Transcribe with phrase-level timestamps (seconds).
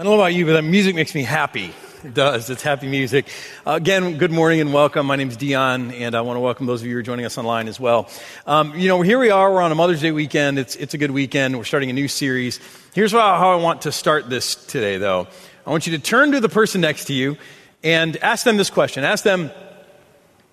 [0.00, 1.74] I don't know about you, but that music makes me happy.
[2.04, 2.48] It does.
[2.48, 3.26] It's happy music.
[3.66, 5.04] Uh, again, good morning and welcome.
[5.04, 7.26] My name is Dion, and I want to welcome those of you who are joining
[7.26, 8.08] us online as well.
[8.46, 9.52] Um, you know, here we are.
[9.52, 10.58] We're on a Mother's Day weekend.
[10.58, 11.54] It's, it's a good weekend.
[11.58, 12.60] We're starting a new series.
[12.94, 15.28] Here's how, how I want to start this today, though.
[15.66, 17.36] I want you to turn to the person next to you
[17.82, 19.04] and ask them this question.
[19.04, 19.50] Ask them,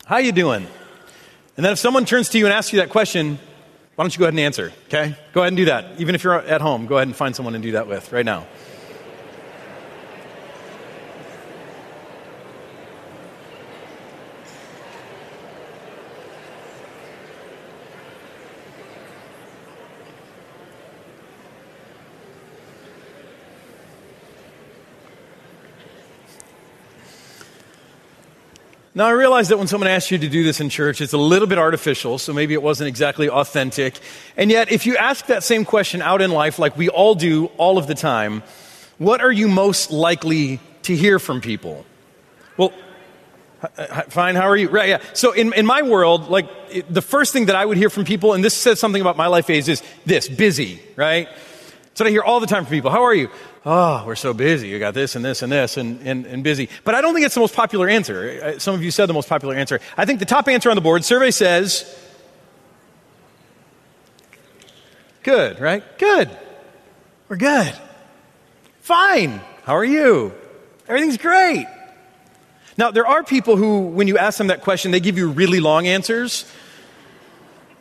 [0.03, 0.67] how you doing?
[1.55, 3.39] And then if someone turns to you and asks you that question,
[3.95, 5.15] why don't you go ahead and answer, okay?
[5.31, 6.01] Go ahead and do that.
[6.01, 8.25] Even if you're at home, go ahead and find someone and do that with right
[8.25, 8.45] now.
[28.97, 31.19] Now, I realize that when someone asks you to do this in church, it's a
[31.19, 33.99] little bit artificial, so maybe it wasn't exactly authentic.
[34.35, 37.45] And yet, if you ask that same question out in life, like we all do
[37.57, 38.41] all of the time,
[38.97, 41.85] what are you most likely to hear from people?
[42.57, 42.73] Well,
[44.09, 44.67] fine, how are you?
[44.67, 45.03] Right, yeah.
[45.13, 46.49] So, in, in my world, like,
[46.89, 49.27] the first thing that I would hear from people, and this says something about my
[49.27, 51.29] life phase, is this busy, right?
[51.97, 52.91] So I hear all the time from people.
[52.91, 53.31] How are you?
[53.65, 54.67] Oh, we're so busy.
[54.67, 56.69] You got this and this and this and, and, and busy.
[56.83, 58.39] But I don't think it's the most popular answer.
[58.43, 59.79] Uh, some of you said the most popular answer.
[59.97, 61.91] I think the top answer on the board, survey says,
[65.23, 65.83] good, right?
[65.97, 66.29] Good.
[67.29, 67.73] We're good.
[68.81, 69.41] Fine.
[69.63, 70.35] How are you?
[70.87, 71.65] Everything's great.
[72.77, 75.59] Now, there are people who, when you ask them that question, they give you really
[75.59, 76.45] long answers.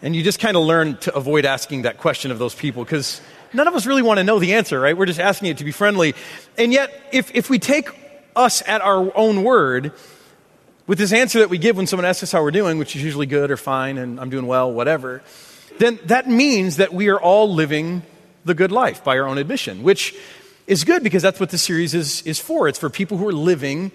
[0.00, 3.20] And you just kind of learn to avoid asking that question of those people because
[3.52, 4.96] none of us really want to know the answer, right?
[4.96, 6.14] We're just asking it to be friendly.
[6.58, 7.88] And yet, if, if we take
[8.34, 9.92] us at our own word,
[10.86, 13.02] with this answer that we give when someone asks us how we're doing, which is
[13.02, 15.22] usually good or fine and I'm doing well, whatever,
[15.78, 18.02] then that means that we are all living
[18.44, 20.14] the good life by our own admission, which
[20.66, 22.68] is good because that's what this series is, is for.
[22.68, 23.90] It's for people who are living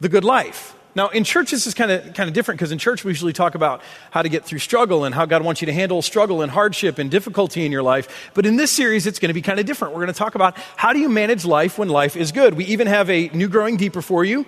[0.00, 0.74] the good life.
[0.94, 3.32] Now, in church, this is kind of kind of different because in church we usually
[3.32, 6.42] talk about how to get through struggle and how God wants you to handle struggle
[6.42, 8.30] and hardship and difficulty in your life.
[8.34, 9.94] But in this series, it's going to be kind of different.
[9.94, 12.54] We're going to talk about how do you manage life when life is good.
[12.54, 14.44] We even have a new growing deeper for you.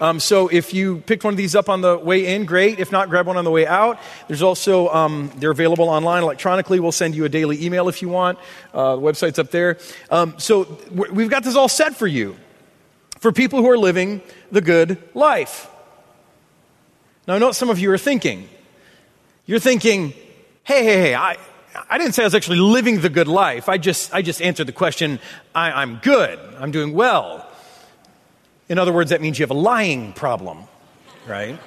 [0.00, 2.80] Um, so if you picked one of these up on the way in, great.
[2.80, 4.00] If not, grab one on the way out.
[4.26, 6.80] There's also um, they're available online electronically.
[6.80, 8.40] We'll send you a daily email if you want.
[8.72, 9.78] Uh, the website's up there.
[10.10, 12.36] Um, so we've got this all set for you
[13.20, 15.70] for people who are living the good life.
[17.26, 18.48] Now, I know what some of you are thinking.
[19.46, 20.12] You're thinking,
[20.62, 21.36] hey, hey, hey, I,
[21.88, 23.68] I didn't say I was actually living the good life.
[23.68, 25.18] I just, I just answered the question,
[25.54, 26.38] I, I'm good.
[26.58, 27.48] I'm doing well.
[28.68, 30.64] In other words, that means you have a lying problem,
[31.26, 31.58] right?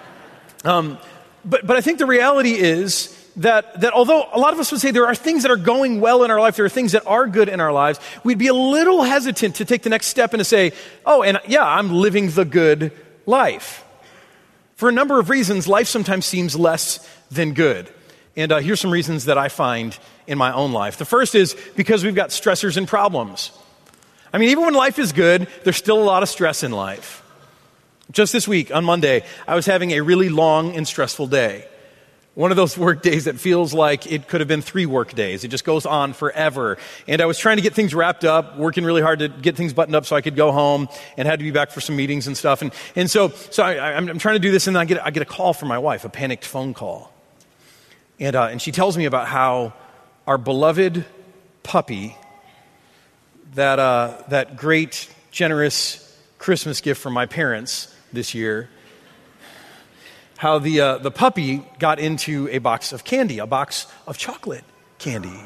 [0.64, 0.98] Um,
[1.46, 4.82] but, but I think the reality is that, that although a lot of us would
[4.82, 7.06] say there are things that are going well in our life, there are things that
[7.06, 10.34] are good in our lives, we'd be a little hesitant to take the next step
[10.34, 10.72] and to say,
[11.06, 12.92] oh, and yeah, I'm living the good
[13.26, 13.84] life.
[14.78, 17.00] For a number of reasons, life sometimes seems less
[17.32, 17.90] than good.
[18.36, 20.98] And uh, here's some reasons that I find in my own life.
[20.98, 23.52] The first is because we've got stressors and problems.
[24.32, 27.24] I mean, even when life is good, there's still a lot of stress in life.
[28.12, 31.66] Just this week, on Monday, I was having a really long and stressful day.
[32.38, 35.44] One of those work days that feels like it could have been three work days.
[35.44, 36.78] It just goes on forever.
[37.08, 39.74] And I was trying to get things wrapped up, working really hard to get things
[39.74, 40.88] buttoned up so I could go home
[41.18, 42.62] and had to be back for some meetings and stuff.
[42.62, 45.24] And, and so, so I, am trying to do this and I get, I get
[45.24, 47.12] a call from my wife, a panicked phone call.
[48.20, 49.74] And, uh, and she tells me about how
[50.28, 51.06] our beloved
[51.64, 52.16] puppy,
[53.56, 58.70] that, uh, that great, generous Christmas gift from my parents this year,
[60.38, 64.64] how the, uh, the puppy got into a box of candy, a box of chocolate
[65.00, 65.40] candy.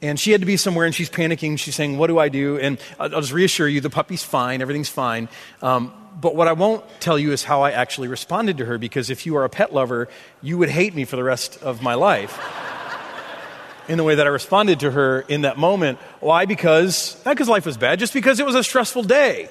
[0.00, 1.58] And she had to be somewhere and she's panicking.
[1.58, 2.58] She's saying, What do I do?
[2.58, 5.28] And I'll just reassure you the puppy's fine, everything's fine.
[5.60, 9.10] Um, but what I won't tell you is how I actually responded to her because
[9.10, 10.08] if you are a pet lover,
[10.42, 12.38] you would hate me for the rest of my life.
[13.88, 15.98] in the way that I responded to her in that moment.
[16.20, 16.44] Why?
[16.44, 19.48] Because, not because life was bad, just because it was a stressful day.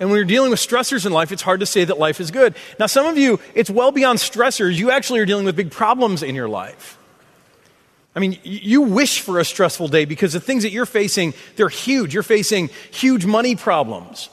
[0.00, 2.30] And when you're dealing with stressors in life, it's hard to say that life is
[2.30, 2.54] good.
[2.80, 4.74] Now, some of you, it's well beyond stressors.
[4.74, 6.98] You actually are dealing with big problems in your life.
[8.16, 11.68] I mean, you wish for a stressful day because the things that you're facing, they're
[11.68, 12.14] huge.
[12.14, 14.30] You're facing huge money problems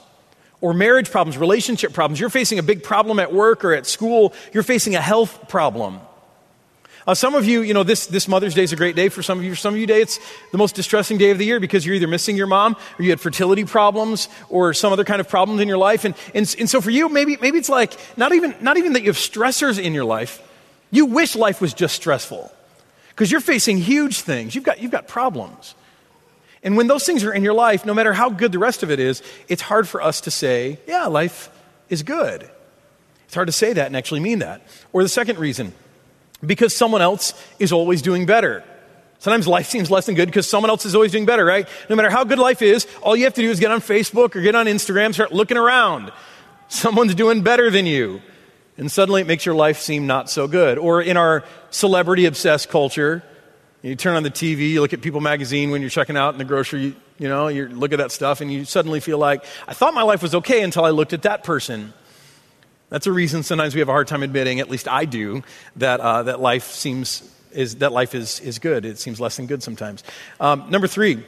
[0.61, 2.19] or marriage problems, relationship problems.
[2.19, 4.33] You're facing a big problem at work or at school.
[4.53, 5.99] You're facing a health problem.
[7.07, 9.23] Uh, some of you, you know, this, this Mother's Day is a great day for
[9.23, 9.51] some of you.
[9.51, 10.19] For some of you, day it's
[10.51, 13.09] the most distressing day of the year because you're either missing your mom or you
[13.09, 16.05] had fertility problems or some other kind of problems in your life.
[16.05, 19.01] And, and, and so for you, maybe, maybe it's like not even, not even that
[19.01, 20.47] you have stressors in your life.
[20.91, 22.51] You wish life was just stressful
[23.09, 24.53] because you're facing huge things.
[24.53, 25.73] You've got, you've got problems.
[26.63, 28.91] And when those things are in your life, no matter how good the rest of
[28.91, 31.49] it is, it's hard for us to say, yeah, life
[31.89, 32.47] is good.
[33.25, 34.61] It's hard to say that and actually mean that.
[34.93, 35.73] Or the second reason,
[36.45, 38.63] because someone else is always doing better.
[39.19, 41.69] Sometimes life seems less than good because someone else is always doing better, right?
[41.89, 44.35] No matter how good life is, all you have to do is get on Facebook
[44.35, 46.11] or get on Instagram, start looking around.
[46.69, 48.21] Someone's doing better than you.
[48.77, 50.79] And suddenly it makes your life seem not so good.
[50.79, 53.21] Or in our celebrity obsessed culture,
[53.83, 56.39] you turn on the TV, you look at People magazine when you're checking out in
[56.39, 59.75] the grocery, you know, you look at that stuff and you suddenly feel like, I
[59.75, 61.93] thought my life was okay until I looked at that person.
[62.91, 65.41] That's a reason sometimes we have a hard time admitting, at least I do,
[65.77, 68.85] that, uh, that life seems is that life is, is good.
[68.85, 70.03] It seems less than good sometimes.
[70.39, 71.25] Um, number three,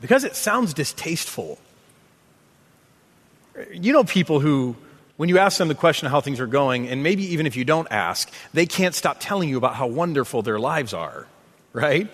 [0.00, 1.58] because it sounds distasteful.
[3.72, 4.76] You know people who,
[5.16, 7.56] when you ask them the question of how things are going, and maybe even if
[7.56, 11.26] you don't ask, they can't stop telling you about how wonderful their lives are
[11.72, 12.08] right?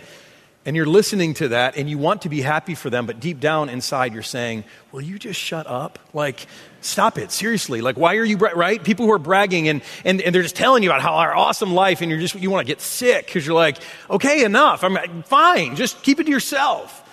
[0.67, 3.39] And you're listening to that and you want to be happy for them, but deep
[3.39, 6.01] down inside you're saying, Will you just shut up?
[6.13, 6.45] Like,
[6.81, 7.81] stop it, seriously.
[7.81, 8.51] Like, why are you, bra-?
[8.55, 8.83] right?
[8.83, 11.73] People who are bragging and, and, and they're just telling you about how our awesome
[11.73, 13.79] life and you're just, you want to get sick because you're like,
[14.11, 14.83] okay, enough.
[14.83, 15.77] I'm fine.
[15.77, 17.05] Just keep it to yourself.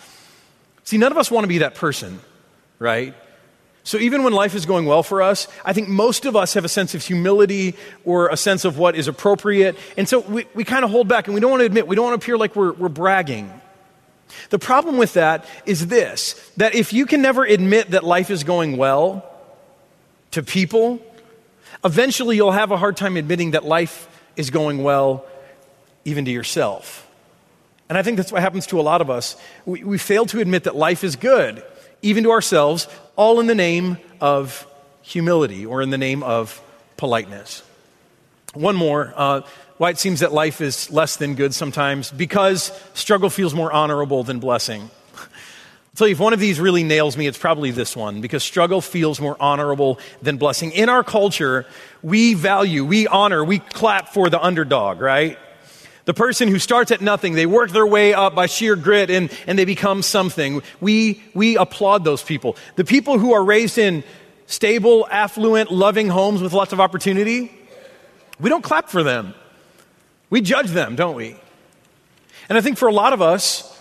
[0.83, 2.19] See, none of us want to be that person,
[2.79, 3.13] right?
[3.83, 6.63] So even when life is going well for us, I think most of us have
[6.63, 7.75] a sense of humility
[8.05, 9.77] or a sense of what is appropriate.
[9.97, 11.95] And so we, we kind of hold back and we don't want to admit, we
[11.95, 13.51] don't want to appear like we're, we're bragging.
[14.49, 18.43] The problem with that is this that if you can never admit that life is
[18.43, 19.29] going well
[20.31, 20.99] to people,
[21.83, 24.07] eventually you'll have a hard time admitting that life
[24.37, 25.25] is going well
[26.05, 27.07] even to yourself.
[27.89, 29.35] And I think that's what happens to a lot of us.
[29.65, 31.63] We, we fail to admit that life is good
[32.03, 34.67] even to ourselves, all in the name of
[35.01, 36.61] humility or in the name of
[36.97, 37.63] politeness.
[38.53, 39.41] One more uh,
[39.77, 44.23] why it seems that life is less than good sometimes because struggle feels more honorable
[44.23, 44.89] than blessing.
[45.17, 48.43] I'll tell you, if one of these really nails me, it's probably this one because
[48.43, 50.71] struggle feels more honorable than blessing.
[50.71, 51.65] In our culture,
[52.01, 55.37] we value, we honor, we clap for the underdog, right?
[56.05, 59.31] The person who starts at nothing, they work their way up by sheer grit and,
[59.47, 60.61] and they become something.
[60.81, 62.57] We, we applaud those people.
[62.75, 64.03] The people who are raised in
[64.45, 67.57] stable, affluent, loving homes with lots of opportunity,
[68.39, 69.33] we don't clap for them.
[70.29, 71.37] We judge them, don't we?
[72.49, 73.72] And I think for a lot of us,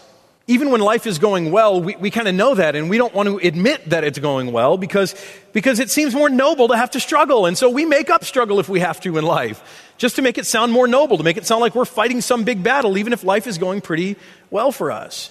[0.47, 3.15] even when life is going well, we, we kind of know that and we don't
[3.15, 5.15] want to admit that it's going well because,
[5.53, 7.47] because it seems more noble to have to struggle.
[7.47, 10.39] And so we make up struggle if we have to in life just to make
[10.39, 13.12] it sound more noble, to make it sound like we're fighting some big battle, even
[13.12, 14.17] if life is going pretty
[14.50, 15.31] well for us.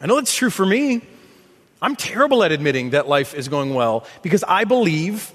[0.00, 1.02] I know that's true for me.
[1.80, 5.32] I'm terrible at admitting that life is going well because I believe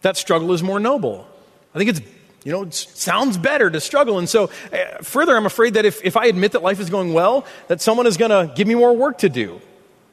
[0.00, 1.28] that struggle is more noble.
[1.74, 2.00] I think it's,
[2.44, 4.18] you know, it sounds better to struggle.
[4.18, 7.12] And so, uh, further, I'm afraid that if, if I admit that life is going
[7.12, 9.60] well, that someone is going to give me more work to do.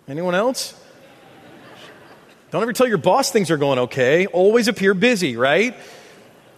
[0.07, 0.73] Anyone else?
[2.51, 4.25] Don't ever tell your boss things are going okay.
[4.27, 5.75] Always appear busy, right?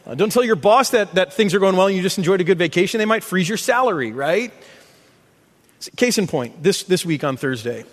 [0.05, 2.41] Uh, don't tell your boss that, that things are going well and you just enjoyed
[2.41, 2.97] a good vacation.
[2.99, 4.53] They might freeze your salary, right?
[5.95, 7.85] Case in point, this, this week on Thursday,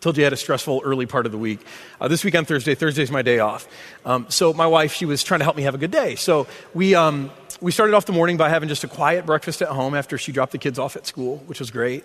[0.00, 1.60] told you I had a stressful early part of the week.
[2.00, 3.68] Uh, this week on Thursday, Thursday's my day off.
[4.04, 6.16] Um, so my wife, she was trying to help me have a good day.
[6.16, 9.68] So we, um, we started off the morning by having just a quiet breakfast at
[9.68, 12.04] home after she dropped the kids off at school, which was great.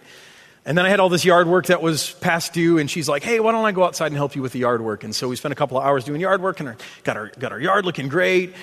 [0.63, 3.23] And then I had all this yard work that was past due, and she's like,
[3.23, 5.03] hey, why don't I go outside and help you with the yard work?
[5.03, 7.51] And so we spent a couple of hours doing yard work, and got, our, got
[7.51, 8.53] our yard looking great.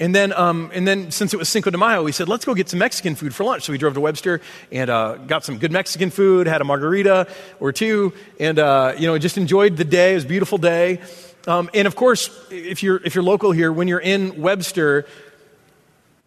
[0.00, 2.54] And then, um, and then since it was Cinco de Mayo, we said, let's go
[2.54, 3.62] get some Mexican food for lunch.
[3.62, 4.40] So we drove to Webster
[4.72, 7.28] and uh, got some good Mexican food, had a margarita
[7.60, 10.12] or two, and, uh, you know, just enjoyed the day.
[10.12, 11.00] It was a beautiful day.
[11.46, 15.06] Um, and of course, if you're, if you're local here, when you're in Webster,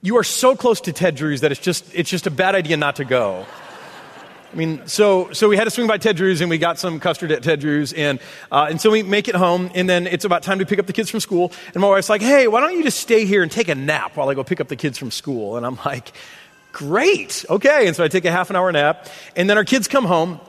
[0.02, 2.78] you are so close to Ted Drewes that it's just, it's just a bad idea
[2.78, 3.46] not to go.
[4.52, 7.00] I mean, so, so we had to swing by Ted Drewes and we got some
[7.00, 8.20] custard at Ted Drewes, And,
[8.52, 10.86] uh, and so we make it home and then it's about time to pick up
[10.86, 11.52] the kids from school.
[11.74, 14.16] And my wife's like, hey, why don't you just stay here and take a nap
[14.16, 15.58] while I go pick up the kids from school?
[15.58, 16.14] And I'm like,
[16.72, 17.46] great.
[17.50, 17.88] Okay.
[17.88, 20.40] And so I take a half an hour nap and then our kids come home.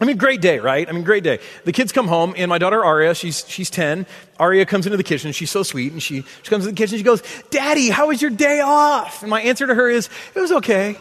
[0.00, 0.88] I mean, great day, right?
[0.88, 1.40] I mean, great day.
[1.64, 4.06] The kids come home, and my daughter Aria, she's, she's 10.
[4.38, 5.32] Aria comes into the kitchen.
[5.32, 5.90] She's so sweet.
[5.90, 6.98] And she, she comes in the kitchen.
[6.98, 9.22] She goes, Daddy, how was your day off?
[9.22, 10.96] And my answer to her is, It was okay.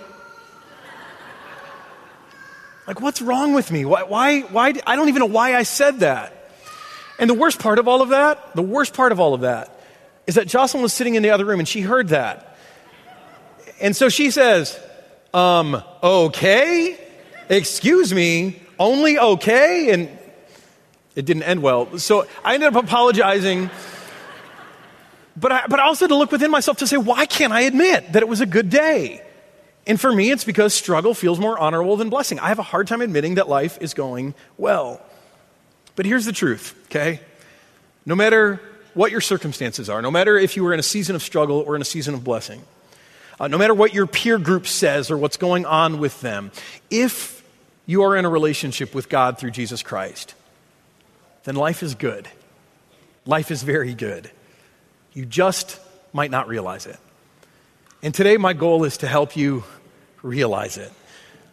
[2.88, 3.84] Like, what's wrong with me?
[3.84, 6.34] Why, why, why, I don't even know why I said that.
[7.20, 9.78] And the worst part of all of that, the worst part of all of that,
[10.26, 12.58] is that Jocelyn was sitting in the other room and she heard that.
[13.82, 14.80] And so she says,
[15.34, 16.98] um, okay?
[17.50, 19.92] Excuse me, only okay?
[19.92, 20.10] And
[21.16, 21.98] it didn't end well.
[21.98, 23.70] So I ended up apologizing.
[25.36, 27.62] But I, but I also had to look within myself to say, why can't I
[27.62, 29.24] admit that it was a good day?
[29.88, 32.40] And for me, it's because struggle feels more honorable than blessing.
[32.40, 35.02] I have a hard time admitting that life is going well.
[35.96, 37.22] But here's the truth, okay?
[38.06, 38.62] No matter
[38.94, 41.76] what your circumstances are, no matter if you were in a season of struggle or
[41.76, 42.62] in a season of blessing,
[43.40, 46.52] uh, no matter what your peer group says or what's going on with them,
[46.90, 47.44] if
[47.86, 50.36] you are in a relationship with God through Jesus Christ,
[51.46, 52.28] then life is good.
[53.26, 54.30] Life is very good.
[55.14, 55.80] You just
[56.12, 56.98] might not realize it.
[58.04, 59.64] And today, my goal is to help you
[60.22, 60.94] realize it.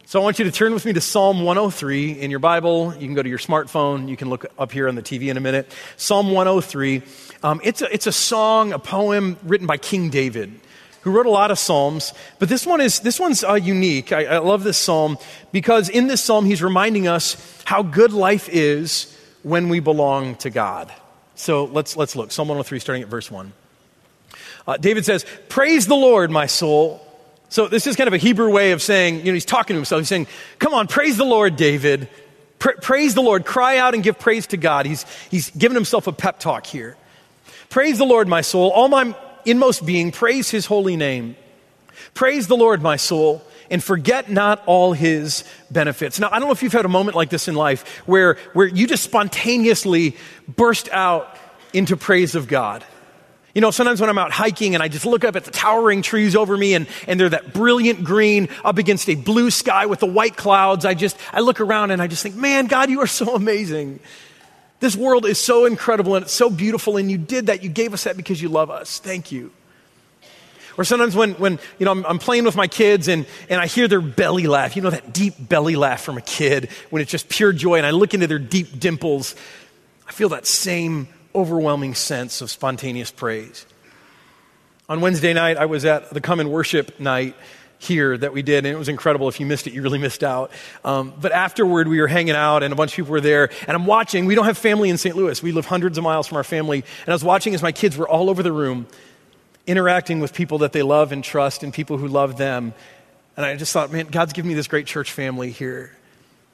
[0.05, 2.93] So I want you to turn with me to Psalm 103 in your Bible.
[2.93, 4.07] You can go to your smartphone.
[4.07, 5.71] You can look up here on the TV in a minute.
[5.97, 7.01] Psalm 103.
[7.41, 10.53] Um, it's, a, it's a song, a poem written by King David,
[11.01, 12.13] who wrote a lot of psalms.
[12.37, 14.11] But this one is this one's uh, unique.
[14.11, 15.17] I, I love this psalm
[15.51, 19.11] because in this psalm he's reminding us how good life is
[19.41, 20.93] when we belong to God.
[21.33, 22.31] So let's let's look.
[22.31, 23.53] Psalm 103, starting at verse one.
[24.67, 27.01] Uh, David says, "Praise the Lord, my soul."
[27.49, 29.77] So this is kind of a Hebrew way of saying, you know, he's talking to
[29.77, 30.01] himself.
[30.01, 30.27] He's saying,
[30.59, 32.09] come on, praise the Lord, David.
[32.59, 33.45] Pra- praise the Lord.
[33.45, 34.85] Cry out and give praise to God.
[34.85, 36.97] He's, he's given himself a pep talk here.
[37.69, 38.71] Praise the Lord, my soul.
[38.71, 41.35] All my inmost being, praise his holy name.
[42.13, 46.19] Praise the Lord, my soul, and forget not all his benefits.
[46.19, 48.67] Now, I don't know if you've had a moment like this in life where, where
[48.67, 50.17] you just spontaneously
[50.47, 51.37] burst out
[51.73, 52.83] into praise of God.
[53.55, 56.01] You know, sometimes when I'm out hiking and I just look up at the towering
[56.01, 60.01] trees over me and, and they're that brilliant green up against a blue sky with
[60.01, 62.99] the white clouds, I just, I look around and I just think, man, God, you
[62.99, 64.01] are so amazing.
[64.81, 67.63] This world is so incredible and it's so beautiful and you did that.
[67.63, 68.99] You gave us that because you love us.
[68.99, 69.53] Thank you.
[70.77, 73.67] Or sometimes when, when you know, I'm, I'm, playing with my kids and, and I
[73.67, 77.09] hear their belly laugh, you know, that deep belly laugh from a kid when it's
[77.09, 79.33] just pure joy and I look into their deep dimples,
[80.05, 83.65] I feel that same overwhelming sense of spontaneous praise.
[84.87, 87.35] On Wednesday night, I was at the Come and Worship night
[87.79, 89.27] here that we did, and it was incredible.
[89.27, 90.51] If you missed it, you really missed out.
[90.83, 93.75] Um, but afterward, we were hanging out, and a bunch of people were there, and
[93.75, 94.25] I'm watching.
[94.25, 95.15] We don't have family in St.
[95.15, 95.41] Louis.
[95.41, 97.97] We live hundreds of miles from our family, and I was watching as my kids
[97.97, 98.87] were all over the room,
[99.67, 102.73] interacting with people that they love and trust, and people who love them.
[103.37, 105.95] And I just thought, man, God's given me this great church family here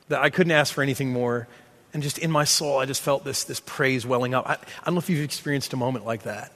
[0.07, 1.47] that I couldn't ask for anything more.
[1.93, 4.47] And just in my soul, I just felt this, this praise welling up.
[4.47, 6.51] I, I don't know if you've experienced a moment like that.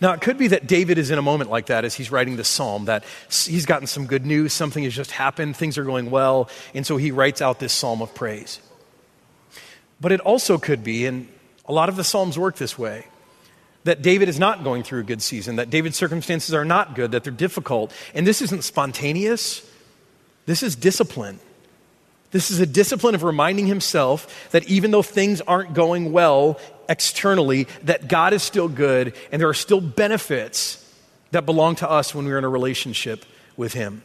[0.00, 2.36] Now, it could be that David is in a moment like that as he's writing
[2.36, 6.10] the psalm, that he's gotten some good news, something has just happened, things are going
[6.10, 8.60] well, and so he writes out this psalm of praise.
[10.00, 11.28] But it also could be, and
[11.66, 13.06] a lot of the psalms work this way,
[13.84, 17.12] that David is not going through a good season, that David's circumstances are not good,
[17.12, 17.92] that they're difficult.
[18.14, 19.68] And this isn't spontaneous,
[20.46, 21.38] this is discipline.
[22.34, 27.68] This is a discipline of reminding himself that even though things aren't going well externally,
[27.84, 30.84] that God is still good and there are still benefits
[31.30, 33.24] that belong to us when we're in a relationship
[33.56, 34.02] with him.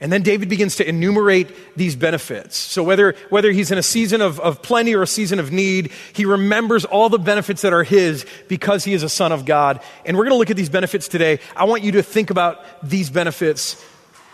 [0.00, 2.56] And then David begins to enumerate these benefits.
[2.56, 5.90] So, whether, whether he's in a season of, of plenty or a season of need,
[6.12, 9.80] he remembers all the benefits that are his because he is a son of God.
[10.06, 11.40] And we're going to look at these benefits today.
[11.56, 13.84] I want you to think about these benefits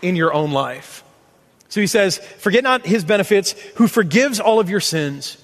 [0.03, 1.03] in your own life.
[1.71, 5.37] So he says, Forget not his benefits, who forgives all of your sins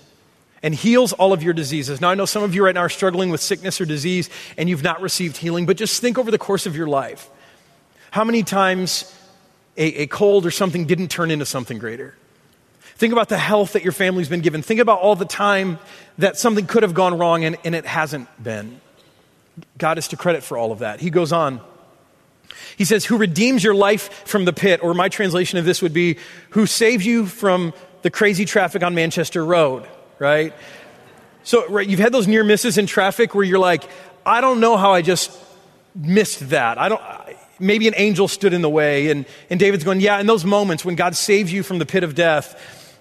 [0.62, 2.02] and heals all of your diseases.
[2.02, 4.68] Now, I know some of you right now are struggling with sickness or disease and
[4.68, 7.30] you've not received healing, but just think over the course of your life.
[8.12, 9.16] How many times
[9.78, 12.14] a, a cold or something didn't turn into something greater?
[12.82, 14.62] Think about the health that your family's been given.
[14.62, 15.80] Think about all the time
[16.18, 18.82] that something could have gone wrong and, and it hasn't been.
[19.78, 21.00] God is to credit for all of that.
[21.00, 21.62] He goes on.
[22.78, 25.94] He says, Who redeems your life from the pit, or my translation of this would
[25.94, 26.18] be,
[26.52, 29.88] Who saves you from the crazy traffic on Manchester Road,
[30.20, 30.54] right?
[31.44, 33.84] So, right, you've had those near misses in traffic where you're like,
[34.26, 35.32] I don't know how I just
[35.96, 36.78] missed that.
[36.78, 37.02] I don't,
[37.60, 39.10] maybe an angel stood in the way.
[39.10, 42.04] And, and David's going, Yeah, in those moments when God saves you from the pit
[42.04, 43.00] of death,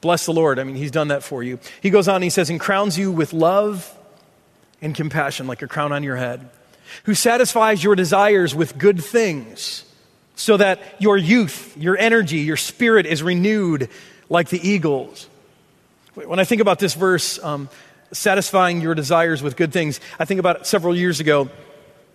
[0.00, 0.58] bless the Lord.
[0.58, 1.58] I mean, He's done that for you.
[1.80, 3.96] He goes on, he says, and crowns you with love
[4.80, 6.50] and compassion like a crown on your head
[7.04, 9.84] who satisfies your desires with good things,
[10.34, 13.88] so that your youth, your energy, your spirit is renewed
[14.28, 15.28] like the eagles.
[16.14, 17.68] When I think about this verse, um,
[18.12, 21.48] satisfying your desires with good things, I think about several years ago.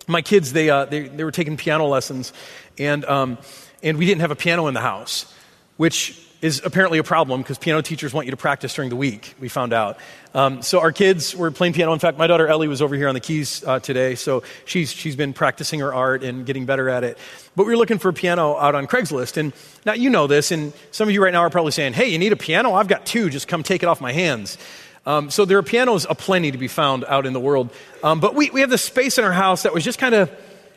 [0.06, 2.32] My kids, they, uh, they, they were taking piano lessons,
[2.78, 3.38] and, um,
[3.82, 5.32] and we didn't have a piano in the house,
[5.76, 9.34] which is apparently a problem because piano teachers want you to practice during the week,
[9.40, 9.98] we found out.
[10.34, 11.92] Um, so our kids were playing piano.
[11.92, 14.92] In fact, my daughter Ellie was over here on the keys uh, today, so she's,
[14.92, 17.18] she's been practicing her art and getting better at it.
[17.56, 19.36] But we were looking for a piano out on Craigslist.
[19.36, 19.52] And
[19.84, 22.18] now you know this, and some of you right now are probably saying, hey, you
[22.18, 22.72] need a piano?
[22.74, 24.58] I've got two, just come take it off my hands.
[25.06, 27.70] Um, so there are pianos aplenty to be found out in the world.
[28.04, 30.30] Um, but we, we have this space in our house that was just kind of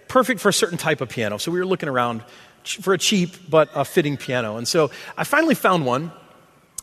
[0.07, 1.37] perfect for a certain type of piano.
[1.37, 2.23] So we were looking around
[2.65, 4.57] for a cheap but a fitting piano.
[4.57, 6.11] And so I finally found one.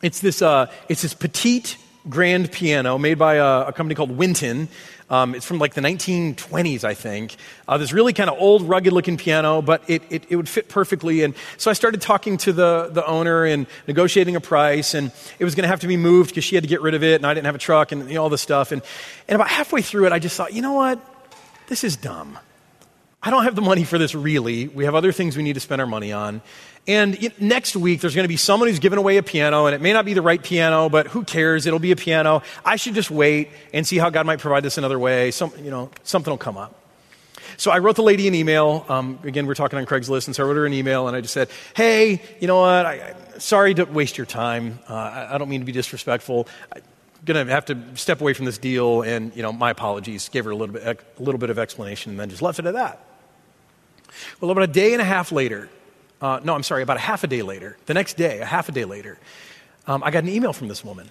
[0.03, 1.77] It's this, uh, it's this petite
[2.09, 4.69] grand piano made by a, a company called Winton.
[5.11, 7.37] Um, it's from like the 1920s, I think.
[7.67, 10.69] Uh, this really kind of old, rugged looking piano, but it, it, it, would fit
[10.69, 11.23] perfectly.
[11.23, 14.93] And so I started talking to the, the owner and negotiating a price.
[14.95, 16.95] And it was going to have to be moved because she had to get rid
[16.95, 18.71] of it, and I didn't have a truck and you know, all this stuff.
[18.71, 18.83] And,
[19.29, 21.01] and about halfway through it, I just thought, you know what?
[21.69, 22.39] This is dumb.
[23.23, 24.69] I don't have the money for this really.
[24.69, 26.41] We have other things we need to spend our money on.
[26.87, 29.83] And next week, there's going to be someone who's giving away a piano, and it
[29.83, 31.67] may not be the right piano, but who cares?
[31.67, 32.43] It'll be a piano.
[32.65, 35.31] I should just wait and see how God might provide this another way.
[35.31, 36.75] Some, you know, something will come up.
[37.59, 38.87] So I wrote the lady an email.
[38.89, 41.21] Um, again, we're talking on Craigslist, and so I wrote her an email, and I
[41.21, 42.87] just said, "Hey, you know what?
[42.87, 44.79] I, I, sorry to waste your time.
[44.89, 46.47] Uh, I, I, don't mean to be disrespectful.
[46.73, 46.83] I'm
[47.25, 50.53] gonna have to step away from this deal, and you know, my apologies." Gave her
[50.53, 53.08] a little bit, a little bit of explanation, and then just left it at that.
[54.41, 55.69] Well, about a day and a half later,
[56.21, 58.69] uh, no, I'm sorry, about a half a day later, the next day, a half
[58.69, 59.19] a day later,
[59.87, 61.09] um, I got an email from this woman.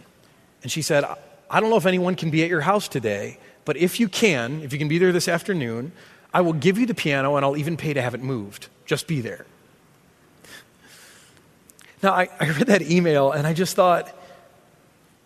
[0.63, 1.05] And she said,
[1.49, 4.61] I don't know if anyone can be at your house today, but if you can,
[4.61, 5.91] if you can be there this afternoon,
[6.33, 8.67] I will give you the piano and I'll even pay to have it moved.
[8.85, 9.45] Just be there.
[12.03, 14.13] Now, I, I read that email and I just thought,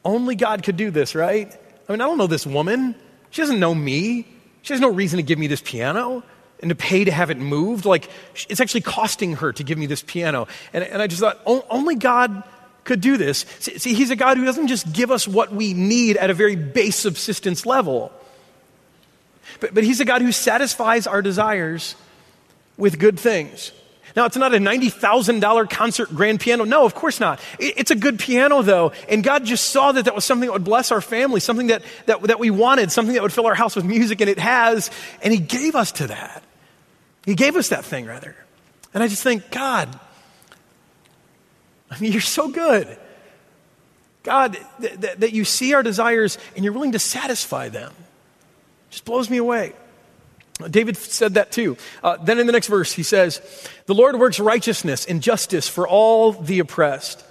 [0.05, 1.51] only God could do this, right?
[1.87, 2.95] I mean, I don't know this woman.
[3.29, 4.27] She doesn't know me.
[4.61, 6.23] She has no reason to give me this piano
[6.61, 7.85] and to pay to have it moved.
[7.85, 8.09] Like,
[8.49, 10.47] it's actually costing her to give me this piano.
[10.73, 12.43] And, and I just thought, only God
[12.83, 13.45] could do this.
[13.59, 16.33] See, see, He's a God who doesn't just give us what we need at a
[16.33, 18.11] very base subsistence level,
[19.59, 21.95] but, but He's a God who satisfies our desires
[22.77, 23.71] with good things.
[24.15, 26.65] Now, it's not a $90,000 concert grand piano.
[26.65, 27.39] No, of course not.
[27.59, 28.91] It's a good piano, though.
[29.07, 31.81] And God just saw that that was something that would bless our family, something that,
[32.07, 34.91] that, that we wanted, something that would fill our house with music, and it has.
[35.21, 36.43] And He gave us to that.
[37.25, 38.35] He gave us that thing, rather.
[38.93, 39.99] And I just think, God,
[41.89, 42.97] I mean, you're so good.
[44.23, 47.93] God, th- th- that you see our desires and you're willing to satisfy them
[48.89, 49.73] just blows me away.
[50.69, 51.77] David said that too.
[52.03, 53.41] Uh, then in the next verse, he says,
[53.87, 57.23] The Lord works righteousness and justice for all the oppressed.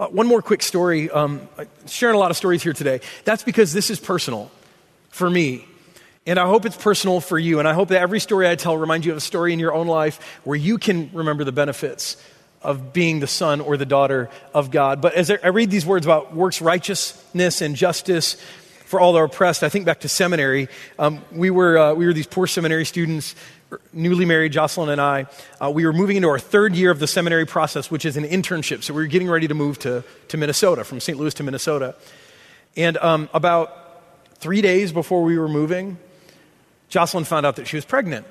[0.00, 1.10] Uh, one more quick story.
[1.10, 1.48] Um,
[1.86, 3.00] sharing a lot of stories here today.
[3.24, 4.50] That's because this is personal
[5.10, 5.66] for me.
[6.24, 7.58] And I hope it's personal for you.
[7.58, 9.74] And I hope that every story I tell reminds you of a story in your
[9.74, 12.16] own life where you can remember the benefits
[12.62, 15.00] of being the son or the daughter of God.
[15.00, 18.34] But as I read these words about works righteousness and justice
[18.84, 20.68] for all the oppressed, I think back to seminary.
[20.96, 23.34] Um, we, were, uh, we were these poor seminary students,
[23.92, 25.26] newly married, Jocelyn and I.
[25.60, 28.24] Uh, we were moving into our third year of the seminary process, which is an
[28.24, 28.84] internship.
[28.84, 31.18] So we were getting ready to move to, to Minnesota, from St.
[31.18, 31.96] Louis to Minnesota.
[32.76, 33.76] And um, about
[34.36, 35.98] three days before we were moving,
[36.92, 38.26] Jocelyn found out that she was pregnant,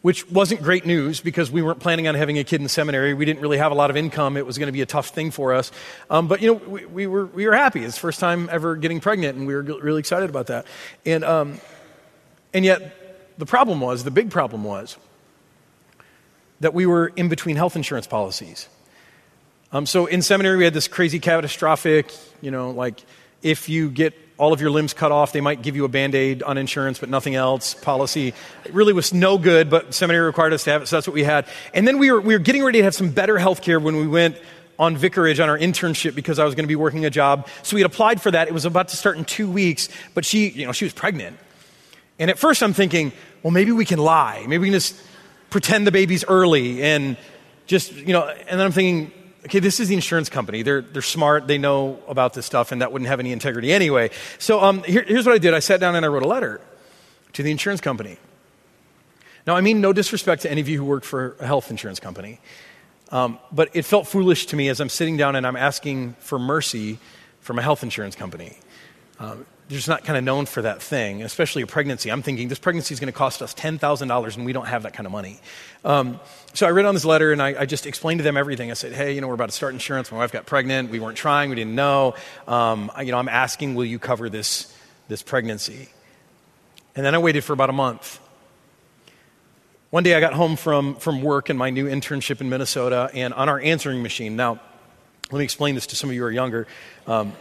[0.00, 3.12] which wasn't great news because we weren't planning on having a kid in seminary.
[3.12, 4.38] We didn't really have a lot of income.
[4.38, 5.70] It was going to be a tough thing for us.
[6.08, 7.84] Um, but, you know, we, we, were, we were happy.
[7.84, 10.66] It's the first time ever getting pregnant, and we were really excited about that.
[11.04, 11.60] And, um,
[12.54, 14.96] and yet, the problem was, the big problem was,
[16.60, 18.70] that we were in between health insurance policies.
[19.70, 23.04] Um, so in seminary, we had this crazy catastrophic, you know, like
[23.42, 25.30] if you get all of your limbs cut off.
[25.30, 27.74] They might give you a band aid on insurance, but nothing else.
[27.74, 31.06] Policy it really was no good, but seminary required us to have it, so that's
[31.06, 31.46] what we had.
[31.72, 33.98] And then we were, we were getting ready to have some better health care when
[33.98, 34.36] we went
[34.80, 37.46] on vicarage on our internship because I was going to be working a job.
[37.62, 38.48] So we had applied for that.
[38.48, 41.38] It was about to start in two weeks, but she, you know, she was pregnant.
[42.18, 43.12] And at first I'm thinking,
[43.44, 44.40] well, maybe we can lie.
[44.48, 45.00] Maybe we can just
[45.50, 47.16] pretend the baby's early and
[47.66, 49.12] just, you know, and then I'm thinking,
[49.44, 50.62] okay, this is the insurance company.
[50.62, 51.46] They're, they're smart.
[51.46, 54.10] They know about this stuff, and that wouldn't have any integrity anyway.
[54.38, 56.60] So um, here, here's what I did I sat down and I wrote a letter
[57.34, 58.18] to the insurance company.
[59.46, 61.98] Now, I mean no disrespect to any of you who work for a health insurance
[61.98, 62.40] company,
[63.10, 66.38] um, but it felt foolish to me as I'm sitting down and I'm asking for
[66.38, 66.98] mercy
[67.40, 68.56] from a health insurance company.
[69.18, 72.10] Um, they're just not kind of known for that thing, especially a pregnancy.
[72.10, 74.92] I'm thinking this pregnancy is going to cost us $10,000 and we don't have that
[74.92, 75.40] kind of money.
[75.84, 76.20] Um,
[76.52, 78.70] so I read on this letter and I, I, just explained to them everything.
[78.70, 80.12] I said, hey, you know, we're about to start insurance.
[80.12, 80.90] My wife got pregnant.
[80.90, 81.48] We weren't trying.
[81.48, 82.14] We didn't know.
[82.46, 84.76] Um, I, you know, I'm asking, will you cover this,
[85.08, 85.88] this pregnancy?
[86.94, 88.20] And then I waited for about a month.
[89.90, 93.32] One day I got home from, from work in my new internship in Minnesota and
[93.34, 94.36] on our answering machine.
[94.36, 94.60] Now,
[95.30, 96.66] let me explain this to some of you who are younger.
[97.06, 97.32] Um,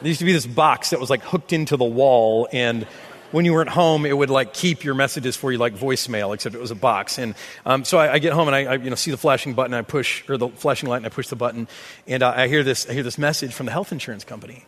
[0.00, 2.86] there used to be this box that was like hooked into the wall, and
[3.32, 6.54] when you weren't home, it would like keep your messages for you like voicemail, except
[6.54, 7.18] it was a box.
[7.18, 7.34] And
[7.64, 9.74] um, so I, I, get home and I, I, you know see the flashing button,
[9.74, 11.68] I push or the flashing light, and I push the button,
[12.06, 14.64] and I hear this I hear this message from the health insurance company,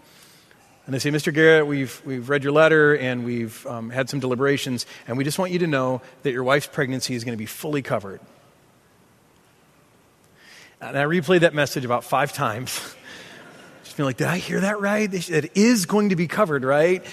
[0.86, 1.32] And they say, Mr.
[1.32, 5.38] Garrett, we've, we've read your letter and we've um, had some deliberations, and we just
[5.38, 8.20] want you to know that your wife's pregnancy is going to be fully covered.
[10.80, 12.94] And I replayed that message about five times.
[13.92, 15.12] Just like, did I hear that right?
[15.12, 17.04] It is going to be covered, right?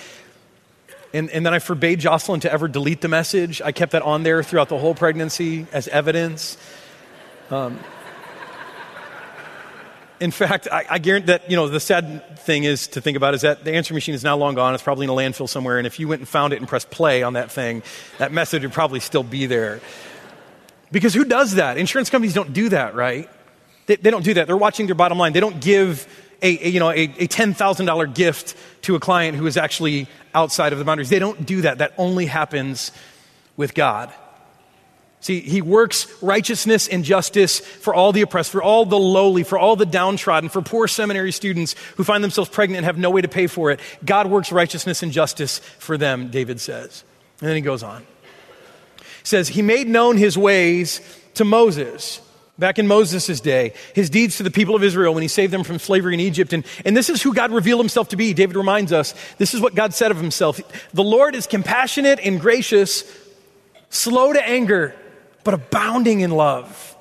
[1.14, 3.62] And, and then I forbade Jocelyn to ever delete the message.
[3.62, 6.58] I kept that on there throughout the whole pregnancy as evidence.
[7.50, 7.80] Um,
[10.20, 13.34] in fact, I, I, guarantee that, you know, the sad thing is to think about
[13.34, 14.74] is that the answer machine is now long gone.
[14.76, 15.78] It's probably in a landfill somewhere.
[15.78, 17.82] And if you went and found it and pressed play on that thing,
[18.20, 19.82] that message would probably still be there.
[20.92, 21.78] Because who does that?
[21.78, 23.30] Insurance companies don't do that, right?
[23.88, 24.46] They, they don't do that.
[24.46, 25.34] They're watching their bottom line.
[25.34, 26.08] They don't give
[26.42, 30.74] a, a you know, a, a $10,000 gift to a client who is actually outside
[30.74, 31.10] of the boundaries.
[31.10, 31.80] They don't do that.
[31.80, 32.92] That only happens
[33.58, 34.14] with God.
[35.22, 39.58] See, he works righteousness and justice for all the oppressed, for all the lowly, for
[39.58, 43.22] all the downtrodden, for poor seminary students who find themselves pregnant and have no way
[43.22, 43.82] to pay for it.
[44.06, 47.04] God works righteousness and justice for them, David says.
[47.42, 48.02] And then he goes on.
[48.98, 51.02] He says, He made known his ways
[51.34, 52.22] to Moses.
[52.60, 55.64] Back in Moses' day, his deeds to the people of Israel when he saved them
[55.64, 56.52] from slavery in Egypt.
[56.52, 58.34] And, and this is who God revealed himself to be.
[58.34, 60.60] David reminds us this is what God said of himself
[60.94, 63.04] The Lord is compassionate and gracious,
[63.90, 64.94] slow to anger
[65.44, 66.98] but abounding in love.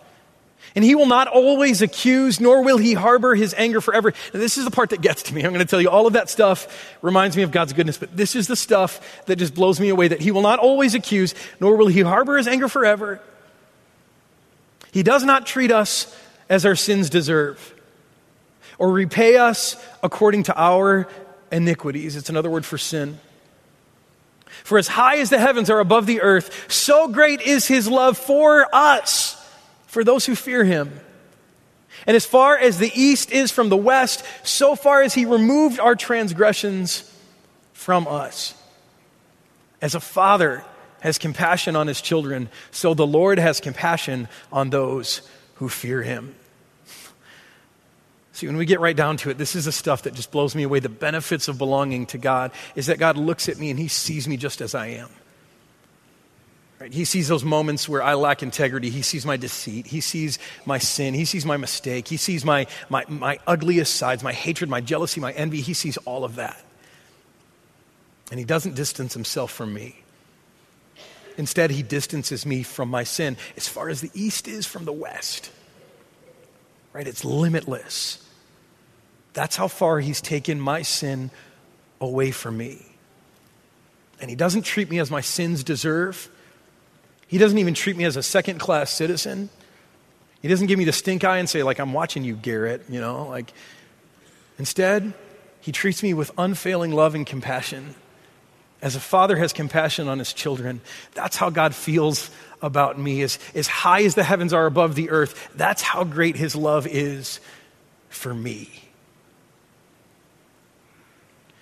[0.75, 4.13] And he will not always accuse, nor will he harbor his anger forever.
[4.33, 5.43] And this is the part that gets to me.
[5.43, 8.17] I'm going to tell you all of that stuff reminds me of God's goodness, but
[8.17, 11.35] this is the stuff that just blows me away that he will not always accuse,
[11.59, 13.21] nor will he harbor his anger forever.
[14.99, 16.13] He does not treat us
[16.49, 17.73] as our sins deserve,
[18.79, 21.07] or repay us according to our
[21.53, 22.17] iniquities.
[22.17, 23.21] It's another word for sin.
[24.65, 28.19] For as high as the heavens are above the earth, so great is his love
[28.19, 29.41] for us,
[29.87, 30.99] for those who fear him.
[32.05, 35.79] And as far as the east is from the west, so far as he removed
[35.79, 37.09] our transgressions
[37.73, 38.53] from us.
[39.81, 40.65] As a father
[41.01, 45.23] has compassion on his children, so the Lord has compassion on those
[45.55, 46.35] who fear him.
[48.39, 50.55] See, when we get right down to it, this is the stuff that just blows
[50.55, 50.79] me away.
[50.79, 54.29] The benefits of belonging to God is that God looks at me and He sees
[54.29, 55.09] me just as I am.
[56.79, 56.93] Right?
[56.93, 58.91] He sees those moments where I lack integrity.
[58.91, 59.89] He sees my deceit.
[59.89, 61.15] He sees my sin.
[61.15, 62.07] He sees my mistake.
[62.07, 65.61] He sees my, my, my ugliest sides, my hatred, my jealousy, my envy.
[65.61, 66.63] He sees all of that.
[68.31, 69.97] And He doesn't distance Himself from me.
[71.39, 74.93] Instead, He distances me from my sin as far as the east is from the
[74.93, 75.51] west.
[76.93, 77.07] Right?
[77.07, 78.23] It's limitless.
[79.33, 81.31] That's how far He's taken my sin
[82.01, 82.85] away from me.
[84.21, 86.29] And He doesn't treat me as my sins deserve.
[87.29, 89.49] He doesn't even treat me as a second class citizen.
[90.43, 93.01] He doesn't give me the stink eye and say, like, I'm watching you, Garrett, you
[93.01, 93.53] know, like,
[94.59, 95.13] instead,
[95.61, 97.95] he treats me with unfailing love and compassion.
[98.81, 100.81] As a father has compassion on his children,
[101.15, 102.31] that's how God feels
[102.63, 103.23] about me.
[103.23, 106.87] As, as high as the heavens are above the earth, that's how great his love
[106.87, 107.41] is
[108.09, 108.71] for me.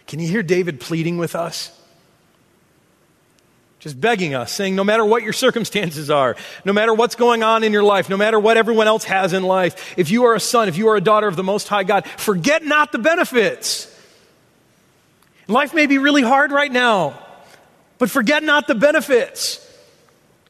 [0.06, 1.72] Can you hear David pleading with us?
[3.78, 7.64] Just begging us, saying, no matter what your circumstances are, no matter what's going on
[7.64, 10.40] in your life, no matter what everyone else has in life, if you are a
[10.40, 13.92] son, if you are a daughter of the Most High God, forget not the benefits.
[15.48, 17.18] Life may be really hard right now,
[17.98, 19.62] but forget not the benefits.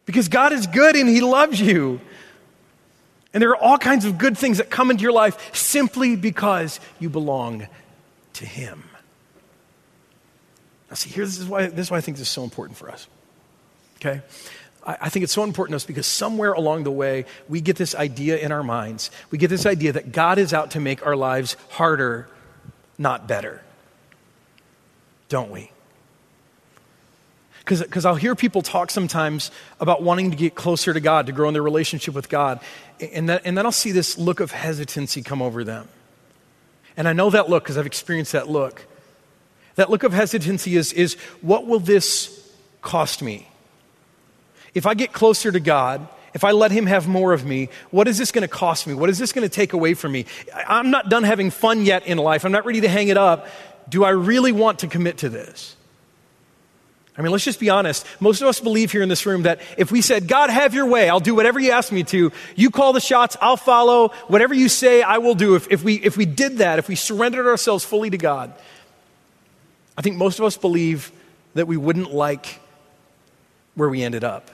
[0.06, 2.00] Because God is good and He loves you.
[3.34, 6.80] And there are all kinds of good things that come into your life simply because
[6.98, 7.66] you belong
[8.34, 8.84] to Him.
[10.88, 12.78] Now, see, here, this is why, this is why I think this is so important
[12.78, 13.08] for us.
[13.96, 14.22] Okay?
[14.86, 17.76] I, I think it's so important to us because somewhere along the way, we get
[17.76, 19.10] this idea in our minds.
[19.30, 22.28] We get this idea that God is out to make our lives harder,
[22.96, 23.62] not better.
[25.28, 25.70] Don't we?
[27.64, 31.48] Because I'll hear people talk sometimes about wanting to get closer to God, to grow
[31.48, 32.60] in their relationship with God.
[33.00, 35.88] And, that, and then I'll see this look of hesitancy come over them.
[36.96, 38.86] And I know that look because I've experienced that look.
[39.74, 43.48] That look of hesitancy is, is what will this cost me?
[44.72, 48.06] If I get closer to God, if I let Him have more of me, what
[48.06, 48.94] is this going to cost me?
[48.94, 50.26] What is this going to take away from me?
[50.68, 52.44] I'm not done having fun yet in life.
[52.44, 53.48] I'm not ready to hang it up.
[53.88, 55.76] Do I really want to commit to this?
[57.18, 58.06] I mean, let's just be honest.
[58.20, 60.86] Most of us believe here in this room that if we said, God, have your
[60.86, 64.52] way, I'll do whatever you ask me to, you call the shots, I'll follow, whatever
[64.52, 65.54] you say, I will do.
[65.54, 68.52] If, if, we, if we did that, if we surrendered ourselves fully to God,
[69.96, 71.10] I think most of us believe
[71.54, 72.60] that we wouldn't like
[73.76, 74.50] where we ended up.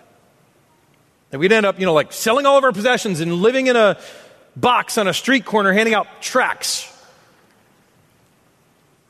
[1.31, 3.75] That we'd end up, you know, like selling all of our possessions and living in
[3.75, 3.99] a
[4.55, 6.92] box on a street corner handing out tracts.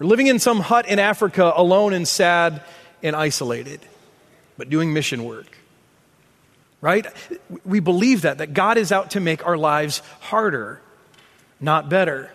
[0.03, 2.61] Or living in some hut in Africa alone and sad
[3.05, 3.81] and isolated,
[4.59, 5.57] but doing mission work.
[6.81, 7.07] Right?
[7.65, 10.83] We believe that, that God is out to make our lives harder,
[11.61, 12.33] not better.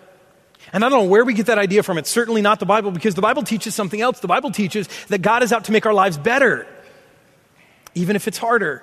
[0.72, 1.98] And I don't know where we get that idea from.
[1.98, 4.20] It's certainly not the Bible because the Bible teaches something else.
[4.20, 6.66] The Bible teaches that God is out to make our lives better,
[7.94, 8.82] even if it's harder.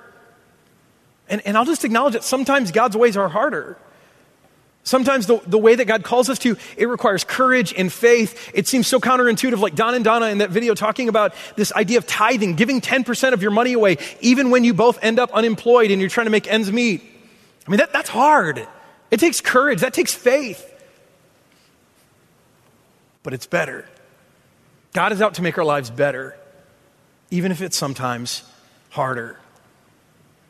[1.28, 3.80] And, and I'll just acknowledge that sometimes God's ways are harder.
[4.86, 8.52] Sometimes the, the way that God calls us to, it requires courage and faith.
[8.54, 11.98] It seems so counterintuitive, like Don and Donna in that video talking about this idea
[11.98, 15.90] of tithing, giving 10% of your money away, even when you both end up unemployed
[15.90, 17.02] and you're trying to make ends meet.
[17.68, 18.68] I mean, that, that's hard.
[19.10, 20.72] It takes courage, that takes faith.
[23.24, 23.90] But it's better.
[24.94, 26.38] God is out to make our lives better,
[27.32, 28.44] even if it's sometimes
[28.92, 29.40] harder.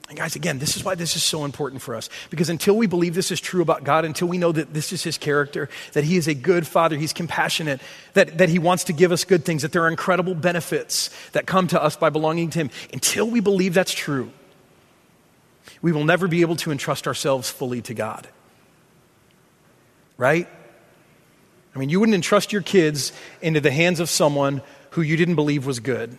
[0.07, 2.09] And guys, again, this is why this is so important for us.
[2.29, 5.03] Because until we believe this is true about God, until we know that this is
[5.03, 7.81] His character, that He is a good Father, He's compassionate,
[8.13, 11.47] that, that He wants to give us good things, that there are incredible benefits that
[11.47, 14.31] come to us by belonging to Him, until we believe that's true,
[15.81, 18.27] we will never be able to entrust ourselves fully to God.
[20.17, 20.47] Right?
[21.75, 25.35] I mean, you wouldn't entrust your kids into the hands of someone who you didn't
[25.35, 26.17] believe was good.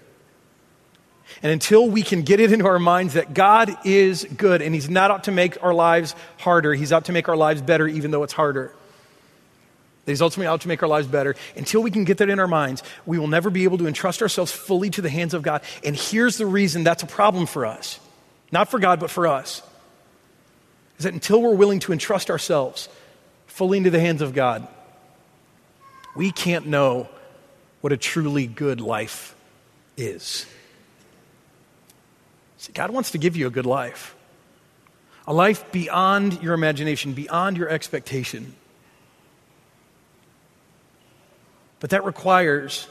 [1.43, 4.89] And until we can get it into our minds that God is good and He's
[4.89, 8.11] not out to make our lives harder, He's out to make our lives better, even
[8.11, 8.73] though it's harder.
[10.07, 11.35] He's ultimately out to make our lives better.
[11.57, 14.23] Until we can get that in our minds, we will never be able to entrust
[14.23, 15.62] ourselves fully to the hands of God.
[15.85, 18.01] And here's the reason that's a problem for us
[18.53, 19.62] not for God, but for us.
[20.99, 22.89] Is that until we're willing to entrust ourselves
[23.47, 24.67] fully into the hands of God,
[26.15, 27.09] we can't know
[27.81, 29.35] what a truly good life
[29.97, 30.47] is.
[32.66, 34.16] See, God wants to give you a good life,
[35.24, 38.57] a life beyond your imagination, beyond your expectation.
[41.79, 42.88] But that requires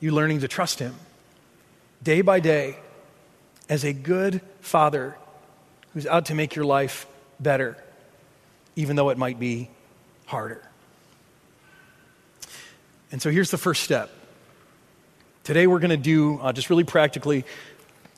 [0.00, 0.94] you learning to trust Him
[2.02, 2.76] day by day
[3.70, 5.16] as a good father
[5.94, 7.06] who's out to make your life
[7.40, 7.82] better,
[8.74, 9.70] even though it might be
[10.26, 10.62] harder.
[13.10, 14.10] And so here's the first step.
[15.42, 17.46] Today we're going to do, uh, just really practically,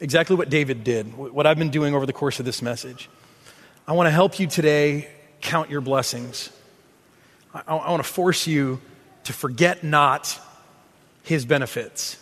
[0.01, 3.09] exactly what David did, what I've been doing over the course of this message.
[3.87, 5.09] I want to help you today
[5.41, 6.51] count your blessings.
[7.55, 8.81] I, I want to force you
[9.25, 10.39] to forget not
[11.23, 12.17] his benefits.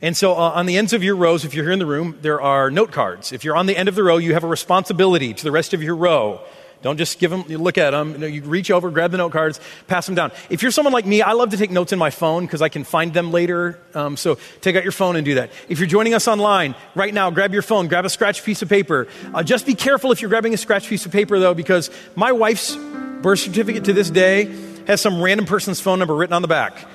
[0.00, 2.18] And so, uh, on the ends of your rows, if you're here in the room,
[2.22, 3.32] there are note cards.
[3.32, 5.74] If you're on the end of the row, you have a responsibility to the rest
[5.74, 6.40] of your row.
[6.80, 8.12] Don't just give them, you look at them.
[8.12, 10.30] You, know, you reach over, grab the note cards, pass them down.
[10.48, 12.68] If you're someone like me, I love to take notes in my phone because I
[12.68, 13.80] can find them later.
[13.94, 15.50] Um, so take out your phone and do that.
[15.68, 18.68] If you're joining us online, right now, grab your phone, grab a scratch piece of
[18.68, 19.08] paper.
[19.34, 22.30] Uh, just be careful if you're grabbing a scratch piece of paper, though, because my
[22.30, 24.44] wife's birth certificate to this day
[24.86, 26.86] has some random person's phone number written on the back.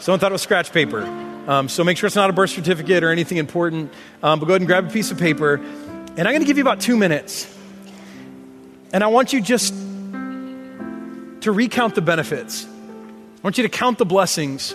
[0.00, 1.02] Someone thought it was scratch paper.
[1.46, 3.90] Um, so make sure it's not a birth certificate or anything important.
[4.22, 5.54] Um, but go ahead and grab a piece of paper.
[5.54, 7.56] And I'm going to give you about two minutes
[8.92, 9.74] and I want you just
[11.42, 12.66] to recount the benefits.
[12.66, 14.74] I want you to count the blessings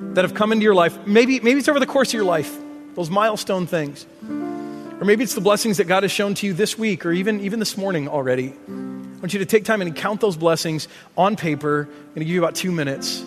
[0.00, 1.06] that have come into your life.
[1.06, 2.56] Maybe, maybe it's over the course of your life,
[2.94, 4.06] those milestone things.
[4.22, 7.40] Or maybe it's the blessings that God has shown to you this week or even,
[7.40, 8.52] even this morning already.
[8.68, 11.82] I want you to take time and count those blessings on paper.
[11.82, 13.22] I'm going to give you about two minutes.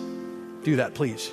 [0.64, 1.32] Do that, please.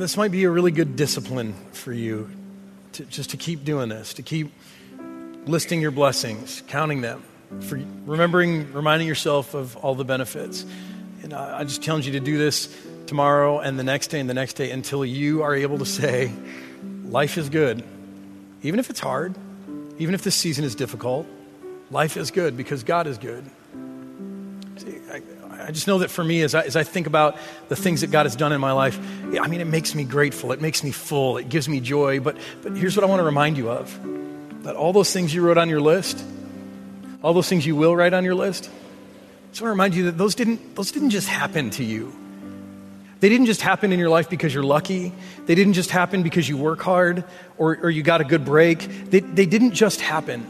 [0.00, 2.30] This might be a really good discipline for you
[2.92, 4.50] to, just to keep doing this, to keep
[5.44, 7.22] listing your blessings, counting them,
[7.60, 10.64] for remembering, reminding yourself of all the benefits.
[11.22, 12.74] And I, I just challenge you to do this
[13.06, 16.32] tomorrow and the next day and the next day until you are able to say,
[17.04, 17.84] life is good.
[18.62, 19.34] Even if it's hard,
[19.98, 21.26] even if this season is difficult,
[21.90, 23.44] life is good because God is good.
[25.66, 27.36] I just know that for me, as I, as I think about
[27.68, 28.98] the things that God has done in my life,
[29.40, 30.52] I mean, it makes me grateful.
[30.52, 31.36] It makes me full.
[31.36, 32.20] It gives me joy.
[32.20, 33.98] But, but here's what I want to remind you of
[34.64, 36.22] that all those things you wrote on your list,
[37.22, 40.04] all those things you will write on your list, I just want to remind you
[40.04, 42.12] that those didn't, those didn't just happen to you.
[43.20, 45.12] They didn't just happen in your life because you're lucky.
[45.46, 47.24] They didn't just happen because you work hard
[47.58, 48.78] or, or you got a good break.
[49.10, 50.46] They, they didn't just happen.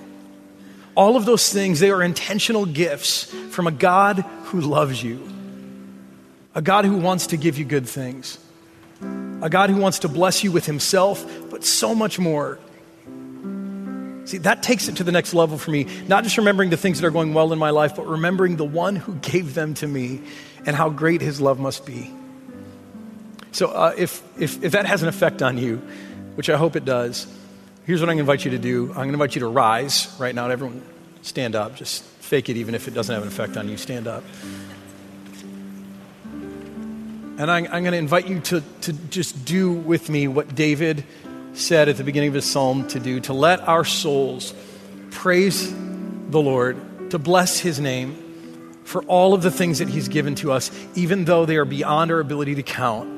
[0.95, 5.27] All of those things, they are intentional gifts from a God who loves you,
[6.55, 8.39] a God who wants to give you good things,
[9.43, 12.59] a God who wants to bless you with Himself, but so much more.
[14.25, 15.87] See, that takes it to the next level for me.
[16.07, 18.65] Not just remembering the things that are going well in my life, but remembering the
[18.65, 20.23] one who gave them to me
[20.67, 22.13] and how great His love must be.
[23.53, 25.79] So, uh, if, if, if that has an effect on you,
[26.35, 27.27] which I hope it does,
[27.87, 28.89] here's what I'm going to invite you to do.
[28.91, 30.49] I'm going to invite you to rise right now.
[30.49, 30.83] Everyone,
[31.23, 31.77] stand up.
[31.77, 33.77] Just fake it, even if it doesn't have an effect on you.
[33.77, 34.25] Stand up.
[37.39, 41.05] And I'm, I'm going to invite you to, to just do with me what David
[41.55, 44.55] said at the beginning of his psalm to do to let our souls
[45.11, 50.35] praise the Lord, to bless his name for all of the things that he's given
[50.37, 53.09] to us, even though they are beyond our ability to count.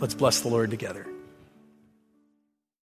[0.00, 1.06] Let's bless the Lord together.